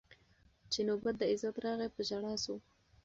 چي 0.71 0.81
نوبت 0.87 1.15
د 1.17 1.23
عزت 1.31 1.55
راغی 1.65 1.87
په 1.95 2.01
ژړا 2.09 2.33
سو 2.43 2.55